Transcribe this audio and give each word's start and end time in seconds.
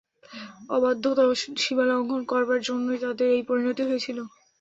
অবাধ্যতা 0.69 1.23
ও 1.25 1.31
সীমালংঘন 1.57 2.21
করবার 2.31 2.59
জন্যই 2.67 2.99
তাদের 3.05 3.27
এই 3.35 3.43
পরিণতি 3.49 3.83
হয়েছিল। 3.85 4.17